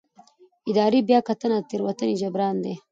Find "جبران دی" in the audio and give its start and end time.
2.21-2.73